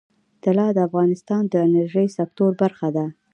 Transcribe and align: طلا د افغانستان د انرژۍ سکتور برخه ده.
طلا 0.43 0.67
د 0.73 0.77
افغانستان 0.87 1.43
د 1.47 1.53
انرژۍ 1.67 2.07
سکتور 2.17 2.51
برخه 2.61 2.87
ده. 2.95 3.05